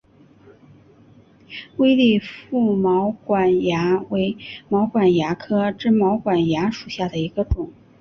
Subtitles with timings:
[1.77, 4.35] 微粒腹毛管蚜为
[4.67, 7.71] 毛管蚜科真毛管蚜属下的一个种。